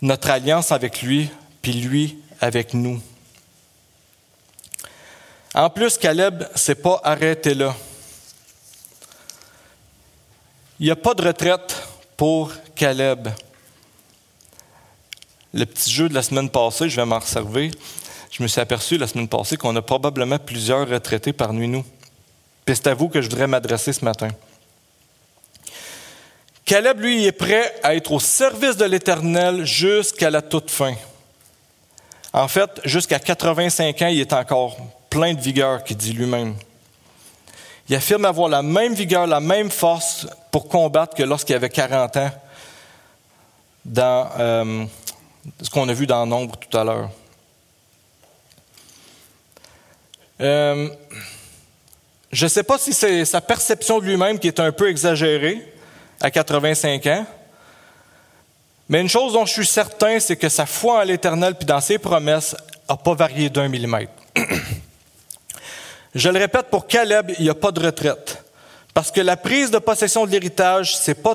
[0.00, 1.30] notre alliance avec lui,
[1.62, 3.00] puis lui avec nous.
[5.54, 7.74] En plus, Caleb s'est pas arrêté là.
[10.78, 11.82] Il n'y a pas de retraite
[12.16, 13.28] pour Caleb.
[15.52, 17.72] le petit jeu de la semaine passée, je vais m'en servir.
[18.30, 21.84] Je me suis aperçu la semaine passée qu'on a probablement plusieurs retraités parmi nous.
[22.64, 24.28] Puis c'est à vous que je voudrais m'adresser ce matin.
[26.64, 30.94] Caleb, lui, est prêt à être au service de l'Éternel jusqu'à la toute fin.
[32.34, 34.76] En fait, jusqu'à 85 ans, il est encore
[35.08, 36.54] plein de vigueur, qui dit lui-même.
[37.88, 42.16] Il affirme avoir la même vigueur, la même force pour combattre que lorsqu'il avait 40
[42.18, 42.30] ans,
[43.86, 44.84] dans euh,
[45.62, 47.10] ce qu'on a vu dans Nombre tout à l'heure.
[50.40, 50.88] Euh,
[52.30, 55.66] je ne sais pas si c'est sa perception de lui-même qui est un peu exagérée
[56.20, 57.26] à 85 ans,
[58.88, 61.80] mais une chose dont je suis certain, c'est que sa foi en l'Éternel puis dans
[61.80, 62.56] ses promesses
[62.88, 64.12] n'a pas varié d'un millimètre.
[66.14, 68.42] je le répète, pour Caleb, il n'y a pas de retraite.
[68.94, 71.34] Parce que la prise de possession de l'héritage, ce n'est pas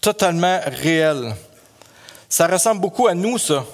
[0.00, 1.34] totalement réel.
[2.28, 3.64] Ça ressemble beaucoup à nous, ça.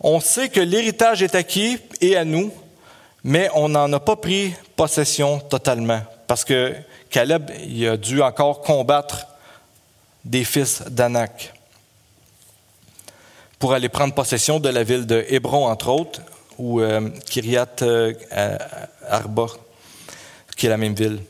[0.00, 2.52] On sait que l'héritage est acquis et à nous,
[3.24, 6.00] mais on n'en a pas pris possession totalement.
[6.26, 6.74] Parce que
[7.10, 9.26] Caleb, il a dû encore combattre
[10.24, 11.52] des fils d'Anak
[13.58, 16.20] pour aller prendre possession de la ville de Hébron, entre autres,
[16.58, 18.12] ou euh, Kiryat euh,
[19.08, 19.46] Arba,
[20.56, 21.20] qui est la même ville.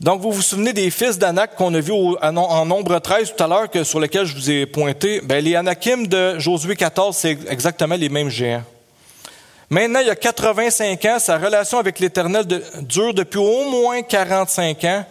[0.00, 3.46] Donc, vous vous souvenez des fils d'Anak qu'on a vus en nombre 13 tout à
[3.46, 5.20] l'heure, sur lesquels je vous ai pointé?
[5.20, 8.64] Ben, les Anakim de Josué 14, c'est exactement les mêmes géants.
[9.70, 12.44] Maintenant, il y a 85 ans, sa relation avec l'Éternel
[12.82, 15.04] dure depuis au moins 45 ans.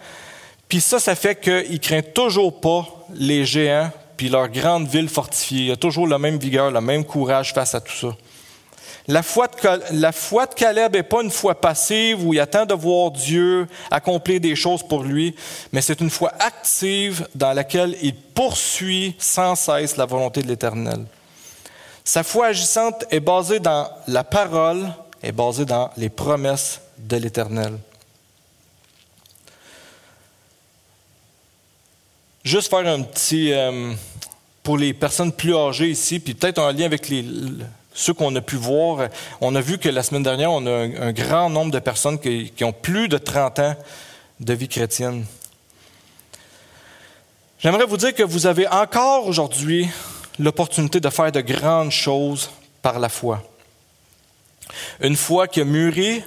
[0.67, 2.85] Puis ça, ça fait qu'il craint toujours pas
[3.15, 5.67] les géants puis leur grande ville fortifiée.
[5.67, 8.09] Il a toujours la même vigueur, le même courage face à tout ça.
[9.07, 13.65] La foi de Caleb n'est pas une foi passive où il attend de voir Dieu
[13.89, 15.33] accomplir des choses pour lui,
[15.71, 21.05] mais c'est une foi active dans laquelle il poursuit sans cesse la volonté de l'Éternel.
[22.09, 24.91] Sa foi agissante est basée dans la parole,
[25.21, 27.77] est basée dans les promesses de l'Éternel.
[32.43, 33.93] Juste faire un petit, euh,
[34.63, 37.13] pour les personnes plus âgées ici, puis peut-être un lien avec
[37.93, 39.09] ceux qu'on a pu voir.
[39.39, 42.51] On a vu que la semaine dernière, on a un, grand nombre de personnes qui,
[42.55, 43.75] qui, ont plus de 30 ans
[44.39, 45.27] de vie chrétienne.
[47.59, 49.87] J'aimerais vous dire que vous avez encore aujourd'hui
[50.39, 52.49] l'opportunité de faire de grandes choses
[52.81, 53.43] par la foi.
[55.01, 56.23] Une foi qui a mûri,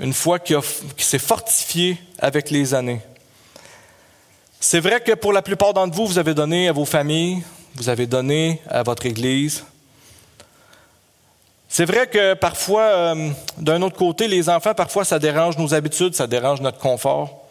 [0.00, 0.54] une foi qui,
[0.98, 3.00] s'est fortifiée avec les années.
[4.58, 7.42] C'est vrai que pour la plupart d'entre vous, vous avez donné à vos familles,
[7.74, 9.64] vous avez donné à votre Église.
[11.68, 16.14] C'est vrai que parfois, euh, d'un autre côté, les enfants, parfois, ça dérange nos habitudes,
[16.14, 17.43] ça dérange notre confort.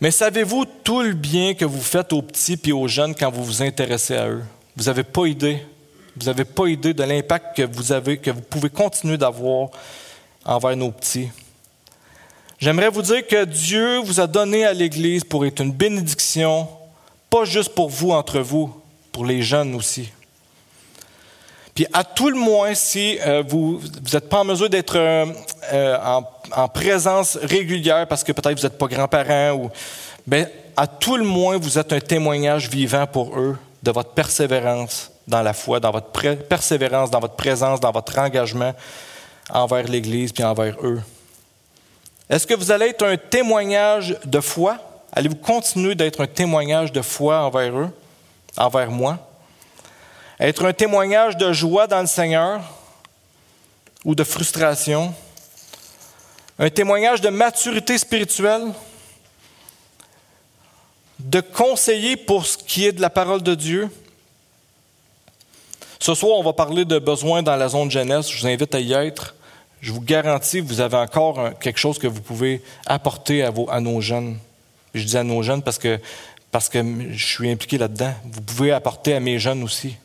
[0.00, 3.44] Mais savez-vous tout le bien que vous faites aux petits et aux jeunes quand vous
[3.44, 4.44] vous intéressez à eux?
[4.76, 5.60] Vous n'avez pas idée.
[6.16, 9.70] Vous n'avez pas idée de l'impact que vous avez, que vous pouvez continuer d'avoir
[10.44, 11.28] envers nos petits.
[12.60, 16.68] J'aimerais vous dire que Dieu vous a donné à l'Église pour être une bénédiction,
[17.30, 18.72] pas juste pour vous entre vous,
[19.12, 20.10] pour les jeunes aussi.
[21.78, 23.80] Puis à tout le moins, si euh, vous
[24.12, 25.26] n'êtes pas en mesure d'être euh,
[25.72, 25.96] euh,
[26.50, 29.70] en, présence régulière parce que peut-être vous n'êtes pas grands-parents, ou,
[30.26, 35.12] ben, à tout le moins, vous êtes un témoignage vivant pour eux de votre persévérance
[35.28, 36.10] dans la foi, dans votre
[36.48, 38.74] persévérance, dans votre présence, dans votre engagement
[39.48, 41.00] envers l'Église puis envers eux.
[42.28, 44.78] Est-ce que vous allez être un témoignage de foi?
[45.12, 47.90] Allez-vous continuer d'être un témoignage de foi envers eux,
[48.56, 49.27] envers moi?
[50.40, 52.60] Être un témoignage de joie dans le Seigneur
[54.04, 55.12] ou de frustration.
[56.60, 58.72] Un témoignage de maturité spirituelle.
[61.18, 63.88] De conseiller pour ce qui est de la parole de Dieu.
[65.98, 68.30] Ce soir, on va parler de besoins dans la zone jeunesse.
[68.30, 69.34] Je vous invite à y être.
[69.80, 74.38] Je vous garantis, vous avez encore quelque chose que vous pouvez apporter à, nos jeunes.
[74.94, 75.98] Je dis à nos jeunes parce que,
[76.52, 76.80] parce que
[77.10, 78.14] je suis impliqué là-dedans.
[78.24, 79.96] Vous pouvez apporter à mes jeunes aussi.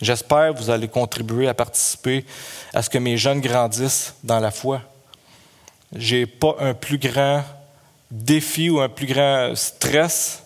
[0.00, 2.24] J'espère que vous allez contribuer à participer
[2.72, 4.80] à ce que mes jeunes grandissent dans la foi.
[5.94, 7.42] Je n'ai pas un plus grand
[8.10, 10.44] défi ou un plus grand stress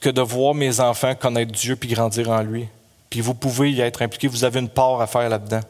[0.00, 2.68] que de voir mes enfants connaître Dieu puis grandir en lui.
[3.10, 5.60] Puis vous pouvez y être impliqué, vous avez une part à faire là-dedans.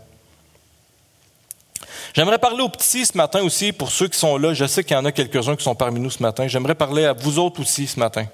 [2.15, 4.55] J'aimerais parler aux petits ce matin aussi, pour ceux qui sont là.
[4.55, 6.47] Je sais qu'il y en a quelques-uns qui sont parmi nous ce matin.
[6.47, 8.27] J'aimerais parler à vous autres aussi ce matin.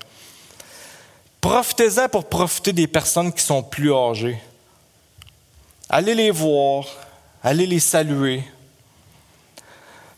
[1.41, 4.39] Profitez-en pour profiter des personnes qui sont plus âgées.
[5.89, 6.85] Allez les voir,
[7.43, 8.43] allez les saluer.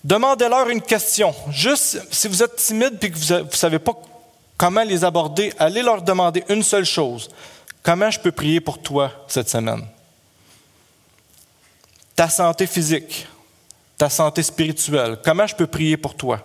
[0.03, 1.35] Demandez-leur une question.
[1.51, 3.93] Juste, si vous êtes timide et que vous ne savez pas
[4.57, 7.29] comment les aborder, allez leur demander une seule chose.
[7.83, 9.87] Comment je peux prier pour toi cette semaine?
[12.17, 13.27] Ta santé physique,
[13.97, 16.45] ta santé spirituelle, comment je peux prier pour toi?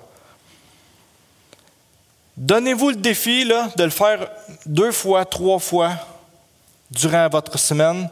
[2.38, 4.29] Donnez-vous le défi de le faire
[4.65, 5.93] deux fois, trois fois
[6.91, 8.09] durant votre semaine,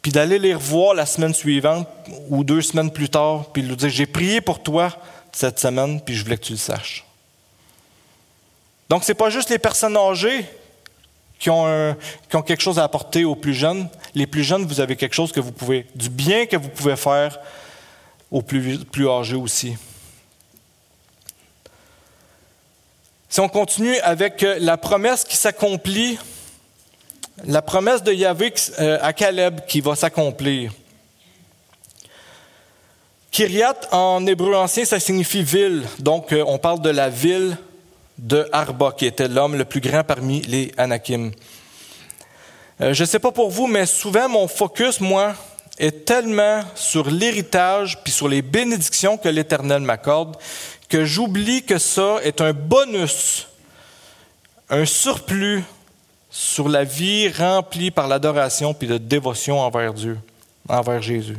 [0.00, 1.86] puis d'aller les revoir la semaine suivante
[2.30, 4.90] ou deux semaines plus tard, puis lui dire, j'ai prié pour toi
[5.32, 7.04] cette semaine, puis je voulais que tu le saches.
[8.88, 10.46] Donc, ce n'est pas juste les personnes âgées
[11.38, 11.94] qui ont,
[12.28, 13.88] qui ont, quelque chose à apporter aux plus jeunes.
[14.14, 16.96] Les plus jeunes, vous avez quelque chose que vous pouvez, du bien que vous pouvez
[16.96, 17.38] faire
[18.30, 19.76] aux plus, plus âgés aussi.
[23.30, 26.18] Si on continue avec euh, la promesse qui s'accomplit,
[27.44, 30.72] la promesse de Yahvé euh, à Caleb qui va s'accomplir.
[33.30, 35.84] Kiryat en hébreu ancien, ça signifie ville.
[35.98, 37.58] Donc, euh, on parle de la ville
[38.16, 41.30] de Arba, qui était l'homme le plus grand parmi les Anakim.
[42.80, 45.34] Je ne sais pas pour vous, mais souvent mon focus, moi,
[45.78, 50.36] est tellement sur l'héritage puis sur les bénédictions que l'Éternel m'accorde
[50.88, 53.48] que j'oublie que ça est un bonus,
[54.70, 55.62] un surplus
[56.30, 60.18] sur la vie remplie par l'adoration puis de dévotion envers Dieu,
[60.68, 61.36] envers Jésus.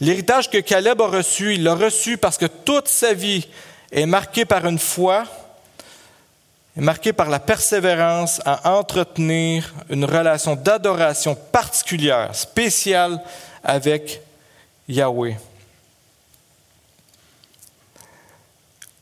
[0.00, 3.48] L'héritage que Caleb a reçu, il l'a reçu parce que toute sa vie
[3.90, 5.24] est marquée par une foi
[6.78, 13.20] est marqué par la persévérance à entretenir une relation d'adoration particulière, spéciale
[13.64, 14.20] avec
[14.88, 15.36] Yahweh.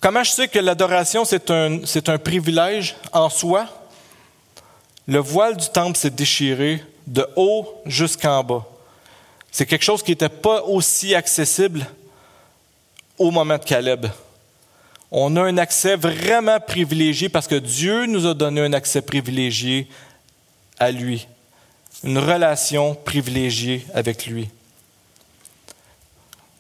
[0.01, 3.69] Comment je sais que l'adoration, c'est un, c'est un privilège en soi?
[5.07, 8.65] Le voile du temple s'est déchiré de haut jusqu'en bas.
[9.53, 11.87] C'est quelque chose qui n'était pas aussi accessible
[13.19, 14.07] au moment de Caleb
[15.11, 19.89] on a un accès vraiment privilégié parce que Dieu nous a donné un accès privilégié
[20.79, 21.27] à lui,
[22.05, 24.49] une relation privilégiée avec lui.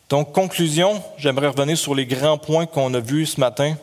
[0.08, 3.76] Donc, conclusion, j'aimerais revenir sur les grands points qu'on a vus ce matin.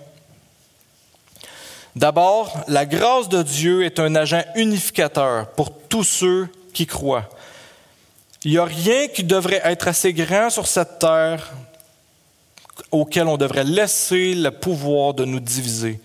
[1.96, 7.30] D'abord, la grâce de Dieu est un agent unificateur pour tous ceux qui croient.
[8.46, 11.52] Il n'y a rien qui devrait être assez grand sur cette terre
[12.92, 16.00] auquel on devrait laisser le pouvoir de nous diviser.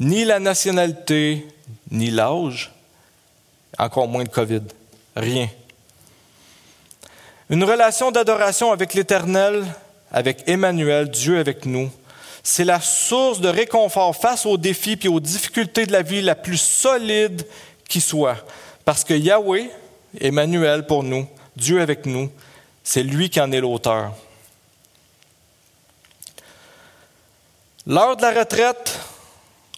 [0.00, 1.46] Ni la nationalité,
[1.90, 2.72] ni l'âge,
[3.78, 4.62] encore moins le COVID.
[5.14, 5.48] Rien.
[7.48, 9.64] Une relation d'adoration avec l'Éternel,
[10.10, 11.90] avec Emmanuel, Dieu avec nous,
[12.42, 16.34] c'est la source de réconfort face aux défis et aux difficultés de la vie la
[16.34, 17.42] plus solide
[17.88, 18.36] qui soit.
[18.84, 19.68] Parce que Yahweh,
[20.20, 22.30] Emmanuel pour nous, Dieu avec nous,
[22.84, 24.12] c'est lui qui en est l'auteur.
[27.86, 28.98] L'heure de la retraite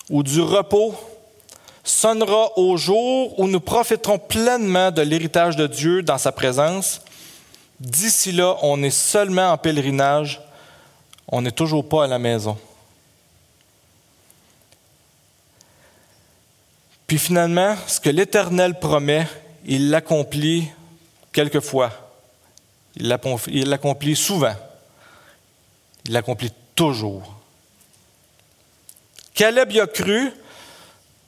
[0.08, 0.94] ou du repos
[1.84, 7.02] sonnera au jour où nous profiterons pleinement de l'héritage de Dieu dans sa présence.
[7.80, 10.40] D'ici là, on est seulement en pèlerinage,
[11.28, 12.56] on n'est toujours pas à la maison.
[17.06, 19.26] Puis finalement, ce que l'Éternel promet,
[19.64, 20.68] il l'accomplit
[21.32, 21.90] quelquefois.
[22.96, 24.54] Il l'accomplit souvent.
[26.06, 27.37] Il l'accomplit toujours.
[29.38, 30.32] Caleb y a cru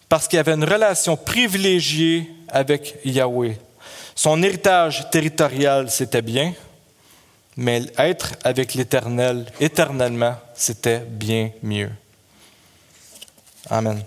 [0.09, 3.57] parce qu'il avait une relation privilégiée avec Yahweh.
[4.17, 6.53] Son héritage territorial, c'était bien,
[7.57, 11.93] mais être avec l'Éternel éternellement, c'était bien mieux.
[13.69, 14.03] Amen.